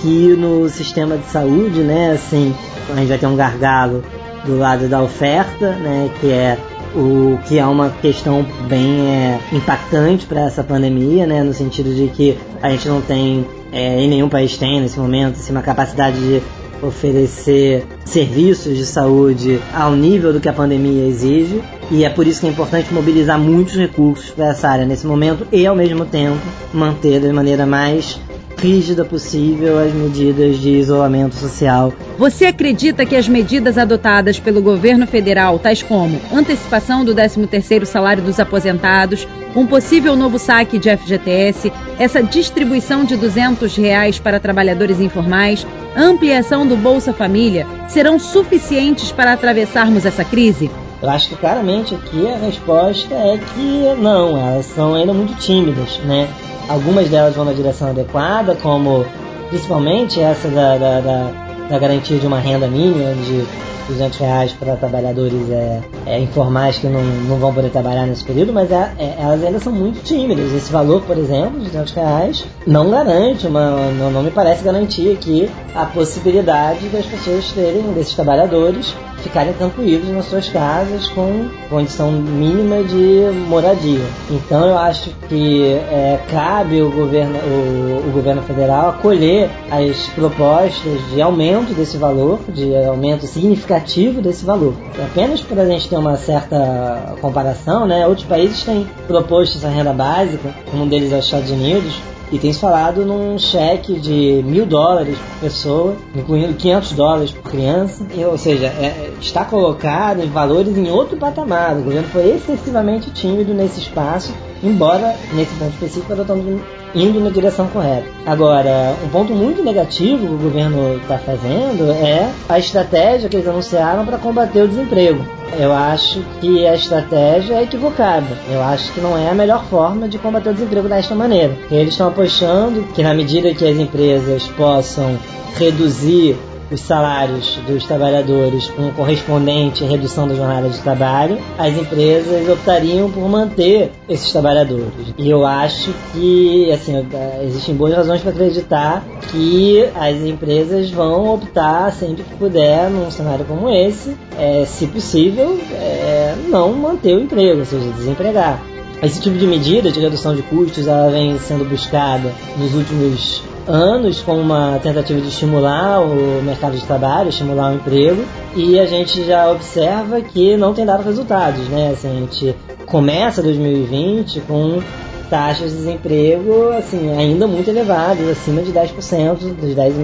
que 0.00 0.36
no 0.36 0.68
sistema 0.68 1.16
de 1.16 1.26
saúde, 1.26 1.80
né, 1.80 2.12
assim, 2.12 2.54
a 2.90 2.96
gente 2.96 3.08
vai 3.08 3.18
ter 3.18 3.26
um 3.26 3.36
gargalo 3.36 4.02
do 4.44 4.58
lado 4.58 4.88
da 4.88 5.02
oferta, 5.02 5.70
né, 5.72 6.10
que 6.20 6.30
é 6.30 6.58
o 6.94 7.38
que 7.46 7.58
é 7.58 7.66
uma 7.66 7.90
questão 7.90 8.44
bem 8.66 9.08
é, 9.08 9.38
impactante 9.52 10.24
para 10.26 10.40
essa 10.40 10.64
pandemia, 10.64 11.26
né, 11.26 11.42
no 11.42 11.52
sentido 11.52 11.94
de 11.94 12.08
que 12.08 12.38
a 12.62 12.70
gente 12.70 12.88
não 12.88 13.00
tem, 13.00 13.46
é, 13.72 14.00
em 14.00 14.08
nenhum 14.08 14.28
país 14.28 14.56
tem 14.56 14.80
nesse 14.80 14.98
momento, 14.98 15.38
assim, 15.38 15.52
uma 15.52 15.62
capacidade 15.62 16.16
de 16.18 16.42
oferecer 16.82 17.86
serviços 18.04 18.76
de 18.76 18.86
saúde 18.86 19.60
ao 19.74 19.92
nível 19.92 20.32
do 20.32 20.40
que 20.40 20.48
a 20.48 20.52
pandemia 20.52 21.06
exige 21.06 21.60
e 21.90 22.04
é 22.04 22.10
por 22.10 22.26
isso 22.26 22.40
que 22.40 22.46
é 22.46 22.50
importante 22.50 22.92
mobilizar 22.92 23.38
muitos 23.38 23.74
recursos 23.76 24.30
para 24.30 24.48
essa 24.48 24.68
área 24.68 24.84
nesse 24.84 25.06
momento 25.06 25.46
e 25.50 25.66
ao 25.66 25.74
mesmo 25.74 26.04
tempo 26.04 26.40
manter 26.72 27.20
de 27.20 27.32
maneira 27.32 27.66
mais 27.66 28.18
rígida 28.58 29.04
possível 29.04 29.78
as 29.78 29.92
medidas 29.92 30.58
de 30.58 30.70
isolamento 30.70 31.36
social. 31.36 31.92
Você 32.18 32.46
acredita 32.46 33.06
que 33.06 33.14
as 33.14 33.28
medidas 33.28 33.78
adotadas 33.78 34.40
pelo 34.40 34.60
governo 34.60 35.06
federal, 35.06 35.58
tais 35.58 35.82
como 35.82 36.20
antecipação 36.32 37.04
do 37.04 37.14
13º 37.14 37.84
salário 37.84 38.22
dos 38.22 38.40
aposentados, 38.40 39.26
um 39.54 39.66
possível 39.66 40.16
novo 40.16 40.38
saque 40.38 40.78
de 40.78 40.94
FGTS, 40.94 41.72
essa 41.98 42.22
distribuição 42.22 43.04
de 43.04 43.16
200 43.16 43.74
reais 43.76 44.18
para 44.18 44.40
trabalhadores 44.40 45.00
informais, 45.00 45.66
ampliação 45.96 46.66
do 46.66 46.76
Bolsa 46.76 47.12
Família, 47.12 47.66
serão 47.88 48.18
suficientes 48.18 49.12
para 49.12 49.32
atravessarmos 49.32 50.04
essa 50.04 50.24
crise? 50.24 50.70
Eu 51.00 51.10
acho 51.10 51.28
que 51.28 51.36
claramente 51.36 51.94
aqui 51.94 52.26
a 52.26 52.36
resposta 52.36 53.14
é 53.14 53.38
que 53.38 53.94
não, 54.00 54.36
elas 54.36 54.66
são 54.66 54.94
ainda 54.94 55.12
muito 55.12 55.34
tímidas, 55.38 55.98
né? 56.04 56.28
Algumas 56.68 57.08
delas 57.08 57.34
vão 57.34 57.44
na 57.44 57.52
direção 57.52 57.90
adequada, 57.90 58.56
como 58.56 59.06
principalmente 59.48 60.20
essa 60.20 60.48
da, 60.48 60.76
da, 60.76 61.00
da, 61.00 61.47
da 61.68 61.78
garantia 61.78 62.18
de 62.18 62.26
uma 62.26 62.38
renda 62.38 62.66
mínima 62.66 63.14
de 63.14 63.46
200 63.88 64.18
reais 64.18 64.52
para 64.52 64.76
trabalhadores 64.76 65.50
é, 65.50 65.80
é, 66.06 66.18
informais 66.20 66.78
que 66.78 66.86
não, 66.86 67.02
não 67.02 67.38
vão 67.38 67.52
poder 67.52 67.70
trabalhar 67.70 68.06
nesse 68.06 68.24
período, 68.24 68.52
mas 68.52 68.70
é, 68.70 68.92
é, 68.98 69.16
elas 69.18 69.42
ainda 69.42 69.58
são 69.58 69.72
muito 69.72 70.02
tímidas. 70.02 70.52
Esse 70.52 70.70
valor, 70.70 71.02
por 71.02 71.16
exemplo, 71.16 71.58
de 71.58 71.66
200 71.66 71.92
reais, 71.92 72.44
não 72.66 72.90
garante, 72.90 73.46
uma, 73.46 73.90
não, 73.92 74.10
não 74.10 74.22
me 74.22 74.30
parece 74.30 74.62
garantir 74.62 75.12
aqui 75.12 75.50
a 75.74 75.86
possibilidade 75.86 76.88
das 76.88 77.06
pessoas 77.06 77.50
terem, 77.52 77.82
desses 77.94 78.14
trabalhadores, 78.14 78.94
ficarem 79.28 79.52
tranquilos 79.52 80.08
nas 80.08 80.24
suas 80.24 80.48
casas 80.48 81.06
com 81.08 81.48
condição 81.68 82.10
mínima 82.10 82.82
de 82.82 83.30
moradia. 83.46 84.04
Então 84.30 84.66
eu 84.66 84.76
acho 84.76 85.10
que 85.28 85.74
é, 85.74 86.18
cabe 86.30 86.82
o 86.82 86.90
governo, 86.90 87.38
o, 87.38 88.08
o, 88.08 88.12
governo 88.12 88.42
federal 88.42 88.90
acolher 88.90 89.50
as 89.70 90.06
propostas 90.08 91.10
de 91.12 91.20
aumento 91.20 91.74
desse 91.74 91.96
valor, 91.96 92.40
de 92.48 92.74
aumento 92.84 93.26
significativo 93.26 94.22
desse 94.22 94.44
valor. 94.44 94.74
Apenas 95.04 95.40
para 95.40 95.62
a 95.62 95.66
gente 95.66 95.88
ter 95.88 95.96
uma 95.96 96.16
certa 96.16 97.14
comparação, 97.20 97.86
né, 97.86 98.06
outros 98.06 98.26
países 98.26 98.64
têm 98.64 98.88
proposto 99.06 99.58
essa 99.58 99.68
renda 99.68 99.92
básica, 99.92 100.54
um 100.72 100.86
deles 100.86 101.12
é 101.12 101.18
os 101.18 101.24
Estados 101.24 101.50
Unidos, 101.50 102.00
E 102.30 102.38
tem 102.38 102.52
se 102.52 102.60
falado 102.60 103.04
num 103.06 103.38
cheque 103.38 103.98
de 103.98 104.42
mil 104.44 104.66
dólares 104.66 105.16
por 105.18 105.40
pessoa, 105.40 105.96
incluindo 106.14 106.54
500 106.54 106.92
dólares 106.92 107.30
por 107.30 107.50
criança. 107.50 108.06
E, 108.14 108.24
ou 108.24 108.36
seja, 108.36 108.66
é, 108.66 109.12
está 109.20 109.44
colocado 109.44 110.22
em 110.22 110.28
valores 110.28 110.76
em 110.76 110.90
outro 110.90 111.16
patamar. 111.16 111.76
O 111.76 111.82
governo 111.82 112.08
foi 112.08 112.28
excessivamente 112.30 113.10
tímido 113.10 113.54
nesse 113.54 113.80
espaço, 113.80 114.32
embora 114.62 115.16
nesse 115.32 115.54
ponto 115.54 115.72
específico 115.72 116.12
adotando 116.12 116.60
indo 116.94 117.20
na 117.20 117.30
direção 117.30 117.66
correta. 117.68 118.06
Agora, 118.26 118.94
um 119.04 119.08
ponto 119.08 119.32
muito 119.32 119.62
negativo 119.62 120.26
que 120.26 120.34
o 120.34 120.38
governo 120.38 120.96
está 120.96 121.18
fazendo 121.18 121.90
é 121.92 122.30
a 122.48 122.58
estratégia 122.58 123.28
que 123.28 123.36
eles 123.36 123.48
anunciaram 123.48 124.04
para 124.04 124.18
combater 124.18 124.62
o 124.62 124.68
desemprego. 124.68 125.24
Eu 125.58 125.72
acho 125.72 126.20
que 126.40 126.66
a 126.66 126.74
estratégia 126.74 127.54
é 127.54 127.62
equivocada. 127.62 128.26
Eu 128.50 128.62
acho 128.62 128.92
que 128.92 129.00
não 129.00 129.16
é 129.16 129.30
a 129.30 129.34
melhor 129.34 129.64
forma 129.64 130.08
de 130.08 130.18
combater 130.18 130.50
o 130.50 130.54
desemprego 130.54 130.88
desta 130.88 131.14
maneira. 131.14 131.56
Eles 131.70 131.94
estão 131.94 132.08
apostando 132.08 132.82
que 132.94 133.02
na 133.02 133.14
medida 133.14 133.54
que 133.54 133.66
as 133.66 133.78
empresas 133.78 134.46
possam 134.48 135.18
reduzir 135.56 136.36
os 136.70 136.80
salários 136.80 137.58
dos 137.66 137.84
trabalhadores 137.84 138.68
com 138.68 138.90
correspondente 138.92 139.84
redução 139.84 140.28
da 140.28 140.34
jornada 140.34 140.68
de 140.68 140.78
trabalho, 140.78 141.38
as 141.56 141.76
empresas 141.76 142.48
optariam 142.48 143.10
por 143.10 143.28
manter 143.28 143.90
esses 144.08 144.30
trabalhadores. 144.32 144.92
E 145.16 145.28
eu 145.28 145.46
acho 145.46 145.92
que, 146.12 146.70
assim, 146.72 147.06
existem 147.44 147.74
boas 147.74 147.94
razões 147.94 148.20
para 148.20 148.30
acreditar 148.30 149.04
que 149.30 149.88
as 149.94 150.16
empresas 150.22 150.90
vão 150.90 151.34
optar 151.34 151.92
sempre 151.92 152.22
que 152.22 152.34
puder, 152.36 152.90
num 152.90 153.10
cenário 153.10 153.44
como 153.44 153.68
esse, 153.70 154.16
é, 154.38 154.64
se 154.66 154.86
possível, 154.86 155.58
é, 155.72 156.34
não 156.48 156.72
manter 156.72 157.16
o 157.16 157.20
emprego, 157.20 157.60
ou 157.60 157.66
seja, 157.66 157.90
desempregar. 157.92 158.60
Esse 159.00 159.20
tipo 159.20 159.38
de 159.38 159.46
medida 159.46 159.92
de 159.92 160.00
redução 160.00 160.34
de 160.34 160.42
custos 160.42 160.88
ela 160.88 161.08
vem 161.08 161.38
sendo 161.38 161.64
buscada 161.64 162.32
nos 162.56 162.74
últimos 162.74 163.42
anos 163.68 164.20
como 164.22 164.40
uma 164.40 164.78
tentativa 164.78 165.20
de 165.20 165.28
estimular 165.28 166.00
o 166.00 166.42
mercado 166.42 166.76
de 166.76 166.84
trabalho, 166.84 167.28
estimular 167.28 167.70
o 167.70 167.76
emprego, 167.76 168.24
e 168.56 168.80
a 168.80 168.86
gente 168.86 169.24
já 169.24 169.50
observa 169.50 170.20
que 170.20 170.56
não 170.56 170.72
tem 170.72 170.86
dado 170.86 171.04
resultados, 171.04 171.68
né? 171.68 171.90
Assim, 171.92 172.08
a 172.08 172.20
gente 172.20 172.56
começa 172.86 173.42
2020 173.42 174.40
com 174.40 174.80
taxas 175.28 175.70
de 175.70 175.76
desemprego 175.76 176.70
assim 176.70 177.14
ainda 177.14 177.46
muito 177.46 177.68
elevadas, 177.68 178.26
acima 178.28 178.62
de 178.62 178.72
10%, 178.72 179.54
dos 179.60 179.74
10, 179.74 179.94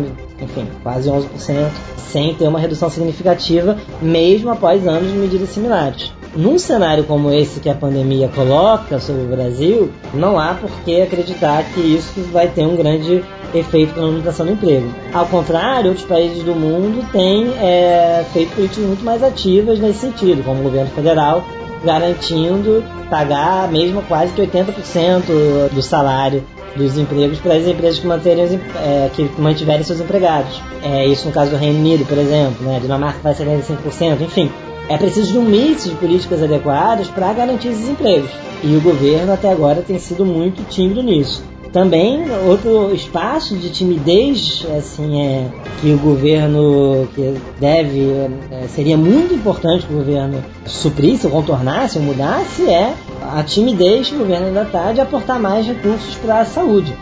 enfim, 0.41 0.69
quase 0.83 1.09
11%, 1.09 1.71
sem 1.97 2.35
ter 2.35 2.47
uma 2.47 2.59
redução 2.59 2.91
significativa, 2.91 3.77
mesmo 4.03 4.51
após 4.51 4.87
anos 4.87 5.11
de 5.11 5.17
medidas 5.17 5.49
similares. 5.49 6.13
Num 6.37 6.59
cenário 6.59 7.05
como 7.05 7.31
esse 7.31 7.61
que 7.61 7.69
a 7.69 7.75
pandemia 7.75 8.29
coloca 8.29 8.99
sobre 8.99 9.23
o 9.23 9.29
Brasil, 9.29 9.91
não 10.13 10.39
há 10.39 10.55
por 10.55 10.71
que 10.85 11.01
acreditar 11.01 11.63
que 11.73 11.81
isso 11.81 12.21
vai 12.33 12.49
ter 12.49 12.67
um 12.67 12.75
grande 12.75 13.23
efeito 13.55 13.95
na 14.01 14.09
manutenção 14.09 14.47
do 14.47 14.53
emprego. 14.53 14.89
Ao 15.13 15.27
contrário, 15.27 15.91
outros 15.91 16.07
países 16.07 16.43
do 16.43 16.55
mundo 16.55 17.07
têm 17.13 17.53
é, 17.61 18.25
feito 18.33 18.55
políticas 18.55 18.85
muito 18.85 19.05
mais 19.05 19.23
ativas 19.23 19.79
nesse 19.79 20.01
sentido, 20.01 20.43
como 20.43 20.61
o 20.61 20.65
governo 20.65 20.91
federal, 20.91 21.45
garantindo 21.85 22.83
pagar 23.09 23.71
mesmo 23.71 24.03
quase 24.03 24.33
que 24.33 24.43
80% 24.43 25.73
do 25.73 25.83
salário 25.83 26.43
dos 26.75 26.99
empregos 26.99 27.39
para 27.39 27.55
as 27.55 27.67
empresas 27.67 28.01
que, 28.01 28.07
manterem, 28.07 28.61
é, 28.77 29.09
que 29.15 29.31
mantiverem 29.39 29.85
seus 29.85 30.01
empregados. 30.01 30.61
É, 30.83 31.07
isso 31.07 31.27
no 31.27 31.33
caso 31.33 31.53
do 31.53 31.57
Reino 31.57 31.79
Unido, 31.79 32.05
por 32.05 32.19
exemplo, 32.19 32.67
né? 32.67 32.81
Dinamarca 32.81 33.21
faz 33.21 33.39
75%, 33.39 34.21
enfim. 34.21 34.51
É 34.89 34.99
preciso 34.99 35.33
de 35.33 35.39
um 35.39 35.45
mix 35.45 35.85
de 35.85 35.95
políticas 35.95 36.43
adequadas 36.43 37.09
para 37.09 37.33
garantir 37.33 37.69
esses 37.69 37.89
empregos. 37.89 38.31
E 38.63 38.77
o 38.77 38.81
governo 38.81 39.33
até 39.33 39.51
agora 39.51 39.83
tem 39.83 39.99
sido 39.99 40.27
muito 40.27 40.63
tímido 40.69 41.03
nisso. 41.03 41.43
Também 41.75 42.25
outro 42.47 42.95
espaço 42.95 43.57
de 43.57 43.69
timidez 43.69 44.65
assim 44.79 45.21
é 45.21 45.51
que 45.81 45.93
o 45.93 45.99
governo 45.99 47.09
que 47.15 47.35
deve 47.59 48.13
é, 48.53 48.69
seria 48.69 48.97
muito 48.97 49.35
importante 49.35 49.85
que 49.85 49.93
o 49.93 49.97
governo 49.97 50.41
suprisse, 50.65 51.27
ou 51.27 51.33
contornasse, 51.33 51.99
ou 51.99 52.05
mudasse 52.05 52.69
é 52.69 52.95
a 53.21 53.43
timidez 53.43 54.09
que 54.09 54.15
o 54.15 54.19
governo 54.19 54.47
ainda 54.47 54.63
está 54.63 54.93
de 54.93 55.01
aportar 55.01 55.41
mais 55.41 55.67
recursos 55.67 56.15
para 56.17 56.43
a 56.43 56.45
saúde. 56.45 56.95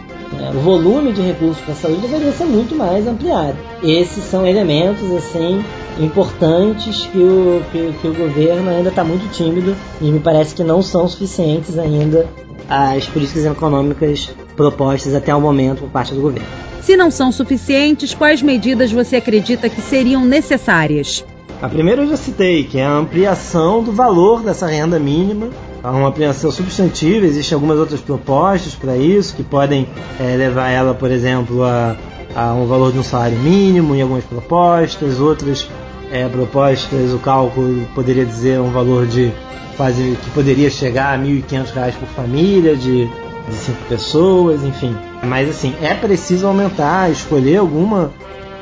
O 0.51 0.61
volume 0.61 1.13
de 1.13 1.23
recursos 1.23 1.63
para 1.63 1.73
a 1.73 1.77
saúde 1.77 2.03
deveria 2.03 2.33
ser 2.33 2.45
muito 2.45 2.75
mais 2.75 3.07
ampliado. 3.07 3.57
Esses 3.83 4.25
são 4.25 4.47
elementos 4.47 5.11
assim 5.13 5.63
importantes 6.01 7.07
que 7.07 7.19
o, 7.19 7.63
que, 7.71 7.93
que 8.01 8.09
o 8.09 8.15
governo 8.15 8.71
ainda 8.71 8.89
está 8.89 9.05
muito 9.05 9.31
tímido 9.31 9.77
e 10.01 10.11
me 10.11 10.19
parece 10.19 10.55
que 10.55 10.65
não 10.65 10.83
são 10.83 11.09
suficientes 11.09 11.79
ainda 11.79 12.29
as 12.69 13.07
políticas 13.07 13.45
econômicas 13.45 14.31
propostas 14.57 15.15
até 15.15 15.35
o 15.35 15.41
momento 15.41 15.81
por 15.81 15.91
parte 15.91 16.15
do 16.15 16.21
governo. 16.21 16.49
Se 16.81 16.97
não 16.97 17.11
são 17.11 17.31
suficientes, 17.31 18.13
quais 18.13 18.43
medidas 18.43 18.91
você 18.91 19.17
acredita 19.17 19.69
que 19.69 19.81
seriam 19.81 20.25
necessárias? 20.25 21.25
A 21.61 21.69
primeira 21.69 22.03
eu 22.03 22.09
já 22.09 22.17
citei, 22.17 22.65
que 22.65 22.79
é 22.79 22.85
a 22.85 22.91
ampliação 22.91 23.85
do 23.85 23.93
valor 23.93 24.43
dessa 24.43 24.67
renda 24.67 24.99
mínima, 24.99 25.51
uma 25.91 26.09
ampliação 26.09 26.51
substantiva. 26.51 27.27
Existem 27.27 27.55
algumas 27.55 27.79
outras 27.79 28.01
propostas 28.01 28.75
para 28.75 28.97
isso, 28.97 29.35
que 29.35 29.43
podem 29.43 29.87
é, 30.21 30.37
levar 30.37 30.69
ela, 30.69 30.95
por 30.95 31.11
exemplo, 31.11 31.65
a, 31.65 31.97
a, 32.35 32.55
um 32.55 32.67
valor 32.67 32.93
de 32.93 32.99
um 32.99 33.03
salário 33.03 33.39
mínimo 33.39 33.95
em 33.95 34.03
algumas 34.03 34.25
propostas, 34.25 35.21
outras 35.21 35.69
é, 36.11 36.29
propostas, 36.29 37.13
o 37.13 37.19
cálculo 37.19 37.87
poderia 37.95 38.25
dizer 38.25 38.61
um 38.61 38.71
valor 38.71 39.07
de 39.07 39.33
quase 39.77 40.17
que 40.23 40.31
poderia 40.31 40.71
chegar 40.71 41.19
a 41.19 41.23
R$ 41.23 41.43
1.500 41.49 41.95
por 41.95 42.09
família, 42.09 42.77
de 42.77 43.09
de 43.49 43.55
cinco 43.57 43.83
pessoas, 43.89 44.63
enfim. 44.63 44.97
Mas 45.23 45.49
assim, 45.49 45.75
é 45.83 45.95
preciso 45.95 46.47
aumentar, 46.47 47.11
escolher 47.11 47.59
alguma 47.59 48.11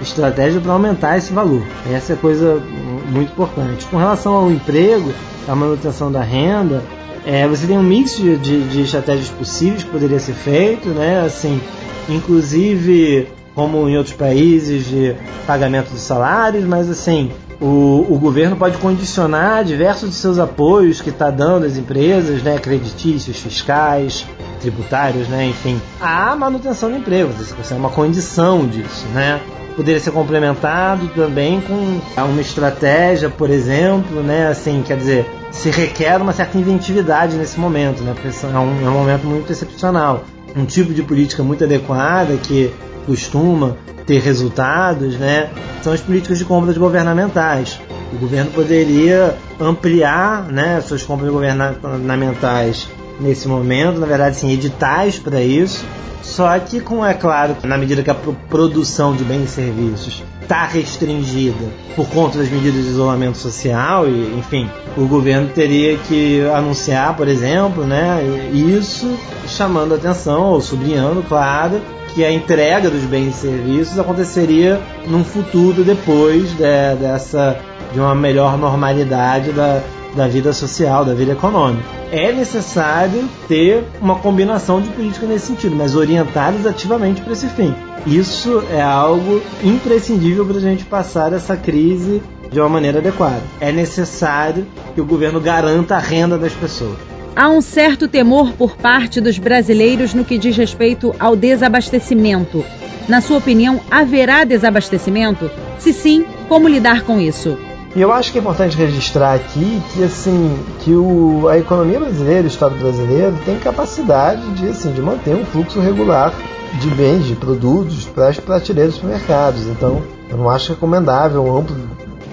estratégia 0.00 0.60
para 0.60 0.72
aumentar 0.72 1.18
esse 1.18 1.32
valor. 1.32 1.62
Essa 1.92 2.14
é 2.14 2.16
coisa 2.16 2.62
muito 3.10 3.32
importante. 3.32 3.86
Com 3.86 3.98
relação 3.98 4.34
ao 4.34 4.50
emprego, 4.50 5.12
à 5.48 5.54
manutenção 5.54 6.10
da 6.10 6.22
renda, 6.22 6.82
é, 7.24 7.46
você 7.46 7.66
tem 7.66 7.76
um 7.78 7.82
mix 7.82 8.16
de, 8.16 8.36
de, 8.36 8.68
de, 8.68 8.82
estratégias 8.82 9.28
possíveis 9.28 9.84
que 9.84 9.90
poderia 9.90 10.18
ser 10.18 10.32
feito, 10.32 10.88
né? 10.88 11.20
Assim, 11.20 11.60
inclusive 12.08 13.28
como 13.54 13.88
em 13.88 13.96
outros 13.96 14.14
países 14.14 14.86
de 14.86 15.14
pagamento 15.46 15.90
de 15.90 15.98
salários, 15.98 16.64
mas 16.64 16.88
assim 16.88 17.30
o, 17.60 18.06
o 18.08 18.18
governo 18.18 18.56
pode 18.56 18.78
condicionar 18.78 19.64
diversos 19.64 20.10
de 20.10 20.16
seus 20.16 20.38
apoios 20.38 21.00
que 21.00 21.10
está 21.10 21.30
dando 21.30 21.66
às 21.66 21.76
empresas, 21.76 22.42
né, 22.42 22.58
creditícios, 22.58 23.38
fiscais, 23.38 24.26
tributários, 24.60 25.28
né, 25.28 25.46
enfim, 25.46 25.80
à 26.00 26.34
manutenção 26.34 26.90
do 26.90 26.96
emprego. 26.96 27.30
Isso 27.40 27.74
é 27.74 27.76
uma 27.76 27.90
condição 27.90 28.66
disso, 28.66 29.06
né? 29.12 29.40
Poderia 29.76 30.00
ser 30.00 30.10
complementado 30.10 31.08
também 31.14 31.60
com 31.60 32.00
uma 32.22 32.40
estratégia, 32.40 33.30
por 33.30 33.50
exemplo, 33.50 34.22
né, 34.22 34.48
assim, 34.48 34.82
quer 34.86 34.96
dizer, 34.96 35.26
se 35.50 35.70
requer 35.70 36.20
uma 36.20 36.32
certa 36.32 36.58
inventividade 36.58 37.36
nesse 37.36 37.58
momento, 37.58 38.02
né, 38.02 38.14
porque 38.14 38.28
é 38.28 38.58
um, 38.58 38.86
é 38.86 38.90
um 38.90 38.92
momento 38.92 39.26
muito 39.26 39.50
excepcional. 39.50 40.24
Um 40.56 40.64
tipo 40.64 40.92
de 40.92 41.02
política 41.02 41.42
muito 41.42 41.64
adequada 41.64 42.36
que 42.36 42.72
costuma 43.06 43.76
ter 44.06 44.20
resultados, 44.20 45.16
né, 45.16 45.48
são 45.82 45.92
as 45.92 46.00
políticas 46.00 46.38
de 46.38 46.44
compras 46.44 46.76
governamentais. 46.76 47.80
O 48.12 48.18
governo 48.18 48.50
poderia 48.50 49.36
ampliar 49.60 50.44
né, 50.50 50.80
suas 50.80 51.02
compras 51.02 51.30
governamentais 51.30 52.88
nesse 53.20 53.46
momento, 53.46 54.00
na 54.00 54.06
verdade, 54.06 54.36
sim, 54.36 54.50
editais 54.50 55.18
para 55.18 55.42
isso. 55.42 55.84
Só 56.22 56.58
que, 56.58 56.80
com 56.80 57.04
é 57.04 57.14
claro, 57.14 57.56
na 57.64 57.78
medida 57.78 58.02
que 58.02 58.10
a 58.10 58.14
produção 58.14 59.14
de 59.14 59.24
bens 59.24 59.44
e 59.44 59.48
serviços 59.48 60.22
está 60.42 60.66
restringida 60.66 61.64
por 61.94 62.08
conta 62.08 62.38
das 62.38 62.50
medidas 62.50 62.84
de 62.84 62.90
isolamento 62.90 63.38
social 63.38 64.08
e, 64.08 64.38
enfim, 64.38 64.68
o 64.96 65.06
governo 65.06 65.48
teria 65.48 65.96
que 65.96 66.42
anunciar, 66.54 67.16
por 67.16 67.28
exemplo, 67.28 67.84
né, 67.84 68.20
isso 68.52 69.16
chamando 69.46 69.94
atenção 69.94 70.46
ou 70.46 70.60
sublinhando, 70.60 71.22
claro, 71.22 71.80
que 72.14 72.24
a 72.24 72.32
entrega 72.32 72.90
dos 72.90 73.04
bens 73.04 73.36
e 73.36 73.38
serviços 73.38 73.98
aconteceria 73.98 74.80
num 75.06 75.24
futuro 75.24 75.84
depois 75.84 76.50
de, 76.50 76.96
dessa 77.00 77.56
de 77.92 78.00
uma 78.00 78.14
melhor 78.14 78.58
normalidade 78.58 79.52
da, 79.52 79.82
da 80.14 80.26
vida 80.26 80.52
social, 80.52 81.04
da 81.04 81.14
vida 81.14 81.32
econômica. 81.32 81.84
É 82.10 82.32
necessário 82.32 83.28
ter 83.46 83.84
uma 84.00 84.16
combinação 84.16 84.80
de 84.80 84.88
políticas 84.90 85.28
nesse 85.28 85.46
sentido, 85.46 85.76
mas 85.76 85.94
orientadas 85.94 86.66
ativamente 86.66 87.20
para 87.20 87.32
esse 87.32 87.48
fim. 87.48 87.74
Isso 88.06 88.64
é 88.72 88.80
algo 88.80 89.42
imprescindível 89.62 90.44
para 90.44 90.56
a 90.56 90.60
gente 90.60 90.84
passar 90.84 91.32
essa 91.32 91.56
crise 91.56 92.22
de 92.50 92.58
uma 92.58 92.68
maneira 92.68 92.98
adequada. 92.98 93.42
É 93.60 93.70
necessário 93.70 94.66
que 94.94 95.00
o 95.00 95.04
governo 95.04 95.40
garanta 95.40 95.96
a 95.96 96.00
renda 96.00 96.36
das 96.36 96.52
pessoas. 96.52 96.98
Há 97.36 97.48
um 97.48 97.60
certo 97.60 98.08
temor 98.08 98.52
por 98.52 98.76
parte 98.76 99.20
dos 99.20 99.38
brasileiros 99.38 100.14
no 100.14 100.24
que 100.24 100.36
diz 100.36 100.56
respeito 100.56 101.14
ao 101.18 101.36
desabastecimento. 101.36 102.64
Na 103.08 103.20
sua 103.20 103.38
opinião, 103.38 103.80
haverá 103.90 104.44
desabastecimento? 104.44 105.50
Se 105.78 105.92
sim, 105.92 106.24
como 106.48 106.68
lidar 106.68 107.02
com 107.02 107.20
isso? 107.20 107.56
E 107.94 108.00
eu 108.00 108.12
acho 108.12 108.30
que 108.30 108.38
é 108.38 108.40
importante 108.40 108.76
registrar 108.76 109.34
aqui 109.34 109.82
que 109.92 110.04
assim 110.04 110.56
que 110.78 110.94
o, 110.94 111.48
a 111.48 111.58
economia 111.58 111.98
brasileira, 111.98 112.44
o 112.44 112.46
Estado 112.46 112.76
brasileiro, 112.76 113.36
tem 113.44 113.58
capacidade 113.58 114.48
de, 114.54 114.68
assim, 114.68 114.92
de 114.92 115.02
manter 115.02 115.34
um 115.34 115.44
fluxo 115.44 115.80
regular 115.80 116.32
de 116.80 116.88
bens, 116.90 117.26
de 117.26 117.34
produtos 117.34 118.04
para 118.04 118.28
as 118.28 118.38
prateleiras 118.38 118.94
dos 118.94 119.02
mercados. 119.02 119.66
Então, 119.66 120.00
eu 120.28 120.36
não 120.36 120.48
acho 120.48 120.72
recomendável 120.72 121.42
um 121.44 121.58
amplo 121.58 121.76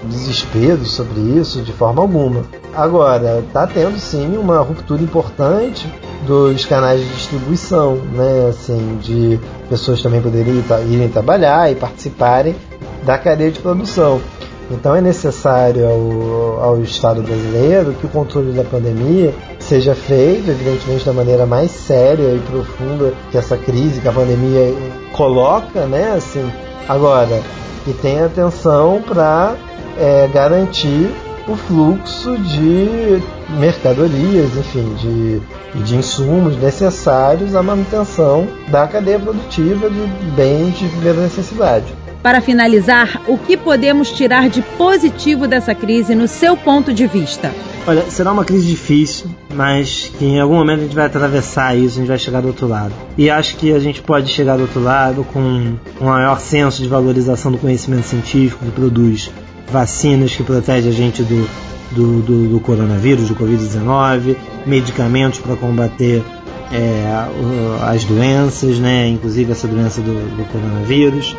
desespero 0.04 0.84
sobre 0.84 1.20
isso 1.20 1.60
de 1.60 1.72
forma 1.72 2.02
alguma. 2.02 2.42
Agora, 2.72 3.40
está 3.40 3.66
tendo 3.66 3.98
sim 3.98 4.36
uma 4.36 4.60
ruptura 4.60 5.02
importante 5.02 5.92
dos 6.24 6.64
canais 6.64 7.00
de 7.00 7.08
distribuição, 7.14 7.96
né? 8.12 8.48
Assim, 8.48 8.98
de 9.02 9.40
pessoas 9.68 10.00
também 10.00 10.22
poderem 10.22 10.62
irem 10.88 11.08
trabalhar 11.08 11.70
e 11.70 11.74
participarem 11.74 12.54
da 13.02 13.18
cadeia 13.18 13.50
de 13.50 13.58
produção. 13.58 14.20
Então 14.70 14.94
é 14.94 15.00
necessário 15.00 15.86
ao, 15.86 16.62
ao, 16.62 16.82
Estado 16.82 17.22
brasileiro 17.22 17.94
que 17.94 18.04
o 18.04 18.08
controle 18.08 18.52
da 18.52 18.64
pandemia 18.64 19.34
seja 19.58 19.94
feito, 19.94 20.50
evidentemente, 20.50 21.06
da 21.06 21.12
maneira 21.12 21.46
mais 21.46 21.70
séria 21.70 22.34
e 22.34 22.40
profunda 22.40 23.14
que 23.30 23.38
essa 23.38 23.56
crise, 23.56 24.00
que 24.00 24.08
a 24.08 24.12
pandemia 24.12 24.74
coloca, 25.12 25.86
né? 25.86 26.12
Assim, 26.16 26.50
agora, 26.86 27.40
que 27.84 27.94
tenha 27.94 28.26
atenção 28.26 29.02
para 29.06 29.54
é, 29.98 30.28
garantir 30.32 31.10
o 31.48 31.56
fluxo 31.56 32.36
de 32.36 33.22
mercadorias, 33.58 34.54
enfim, 34.54 34.94
de, 34.96 35.40
de 35.82 35.96
insumos 35.96 36.56
necessários 36.58 37.54
à 37.54 37.62
manutenção 37.62 38.46
da 38.68 38.86
cadeia 38.86 39.18
produtiva 39.18 39.88
de 39.88 40.06
bens 40.36 40.78
de 40.78 40.88
primeira 40.88 41.22
necessidade. 41.22 41.86
Para 42.22 42.40
finalizar, 42.40 43.22
o 43.28 43.38
que 43.38 43.56
podemos 43.56 44.10
tirar 44.10 44.48
de 44.48 44.60
positivo 44.60 45.46
dessa 45.46 45.74
crise 45.74 46.14
no 46.14 46.26
seu 46.26 46.56
ponto 46.56 46.92
de 46.92 47.06
vista? 47.06 47.52
Olha, 47.86 48.02
será 48.10 48.32
uma 48.32 48.44
crise 48.44 48.66
difícil, 48.66 49.30
mas 49.54 50.10
que 50.18 50.24
em 50.24 50.40
algum 50.40 50.56
momento 50.56 50.80
a 50.80 50.82
gente 50.82 50.94
vai 50.94 51.06
atravessar 51.06 51.76
isso, 51.76 51.96
a 51.96 52.00
gente 52.00 52.08
vai 52.08 52.18
chegar 52.18 52.40
do 52.40 52.48
outro 52.48 52.66
lado. 52.66 52.92
E 53.16 53.30
acho 53.30 53.56
que 53.56 53.72
a 53.72 53.78
gente 53.78 54.02
pode 54.02 54.30
chegar 54.32 54.56
do 54.56 54.62
outro 54.62 54.82
lado 54.82 55.24
com 55.32 55.40
um 55.40 56.04
maior 56.04 56.40
senso 56.40 56.82
de 56.82 56.88
valorização 56.88 57.52
do 57.52 57.58
conhecimento 57.58 58.06
científico 58.06 58.64
que 58.64 58.72
produz 58.72 59.30
vacinas 59.70 60.34
que 60.34 60.42
protegem 60.42 60.90
a 60.90 60.94
gente 60.94 61.22
do, 61.22 61.48
do, 61.92 62.22
do, 62.22 62.48
do 62.48 62.60
coronavírus, 62.60 63.28
do 63.28 63.36
Covid-19, 63.36 64.36
medicamentos 64.66 65.38
para 65.38 65.54
combater 65.56 66.22
é, 66.72 67.06
as 67.82 68.04
doenças, 68.04 68.78
né? 68.78 69.08
inclusive 69.08 69.52
essa 69.52 69.68
doença 69.68 70.00
do, 70.00 70.36
do 70.36 70.44
coronavírus. 70.50 71.36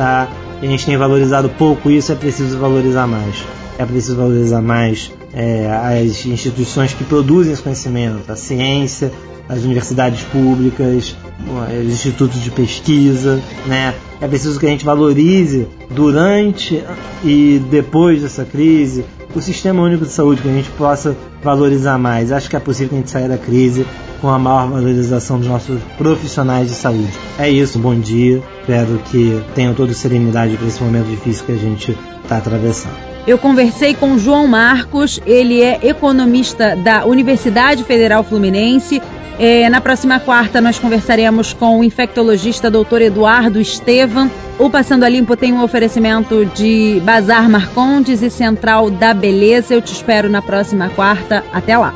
Tá? 0.00 0.30
A 0.62 0.64
gente 0.64 0.86
tem 0.86 0.96
valorizado 0.96 1.50
pouco 1.50 1.90
isso, 1.90 2.10
é 2.10 2.14
preciso 2.14 2.56
valorizar 2.56 3.06
mais. 3.06 3.44
É 3.76 3.84
preciso 3.84 4.16
valorizar 4.16 4.62
mais 4.62 5.12
é, 5.34 5.68
as 5.70 6.24
instituições 6.24 6.94
que 6.94 7.04
produzem 7.04 7.52
esse 7.52 7.60
conhecimento, 7.60 8.32
a 8.32 8.34
ciência, 8.34 9.12
as 9.46 9.62
universidades 9.62 10.22
públicas, 10.22 11.14
os 11.86 11.92
institutos 11.92 12.40
de 12.40 12.50
pesquisa, 12.50 13.42
né? 13.66 13.92
É 14.22 14.26
preciso 14.26 14.58
que 14.58 14.64
a 14.64 14.70
gente 14.70 14.86
valorize 14.86 15.68
durante 15.90 16.82
e 17.22 17.60
depois 17.70 18.22
dessa 18.22 18.46
crise 18.46 19.04
o 19.34 19.42
sistema 19.42 19.82
único 19.82 20.06
de 20.06 20.12
saúde, 20.12 20.40
que 20.40 20.48
a 20.48 20.52
gente 20.52 20.70
possa 20.70 21.14
valorizar 21.44 21.98
mais. 21.98 22.32
Acho 22.32 22.48
que 22.48 22.56
é 22.56 22.60
possível 22.60 22.88
que 22.88 22.94
a 22.94 22.98
gente 23.00 23.10
saia 23.10 23.28
da 23.28 23.36
crise 23.36 23.84
com 24.20 24.28
a 24.28 24.38
maior 24.38 24.68
valorização 24.68 25.38
dos 25.38 25.48
nossos 25.48 25.80
profissionais 25.96 26.68
de 26.68 26.74
saúde. 26.74 27.12
É 27.38 27.48
isso, 27.48 27.78
bom 27.78 27.98
dia. 27.98 28.42
Espero 28.60 29.00
que 29.10 29.42
tenham 29.54 29.74
toda 29.74 29.92
serenidade 29.92 30.56
para 30.56 30.66
esse 30.66 30.82
momento 30.82 31.06
difícil 31.06 31.46
que 31.46 31.52
a 31.52 31.56
gente 31.56 31.96
está 32.22 32.38
atravessando. 32.38 32.94
Eu 33.26 33.38
conversei 33.38 33.94
com 33.94 34.18
João 34.18 34.46
Marcos, 34.46 35.20
ele 35.26 35.62
é 35.62 35.78
economista 35.82 36.74
da 36.74 37.04
Universidade 37.04 37.84
Federal 37.84 38.24
Fluminense. 38.24 39.00
É, 39.38 39.68
na 39.70 39.80
próxima 39.80 40.20
quarta, 40.20 40.60
nós 40.60 40.78
conversaremos 40.78 41.52
com 41.52 41.80
o 41.80 41.84
infectologista 41.84 42.70
Dr. 42.70 43.02
Eduardo 43.02 43.60
Estevam. 43.60 44.30
O 44.58 44.68
Passando 44.68 45.04
a 45.04 45.08
Limpo 45.08 45.36
tem 45.36 45.52
um 45.52 45.62
oferecimento 45.62 46.44
de 46.54 47.00
Bazar 47.04 47.48
Marcondes 47.48 48.22
e 48.22 48.30
Central 48.30 48.90
da 48.90 49.14
Beleza. 49.14 49.74
Eu 49.74 49.80
te 49.80 49.92
espero 49.92 50.28
na 50.28 50.42
próxima 50.42 50.90
quarta. 50.90 51.42
Até 51.52 51.76
lá. 51.76 51.94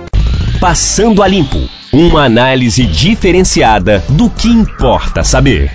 Passando 0.59 1.23
a 1.23 1.29
Limpo 1.29 1.84
uma 1.95 2.25
análise 2.25 2.85
diferenciada 2.85 4.03
do 4.09 4.29
que 4.29 4.49
importa 4.49 5.23
saber. 5.23 5.71